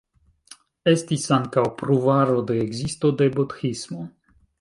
[0.91, 4.07] Estis ankaŭ pruvaro de ekzisto de Budhismo.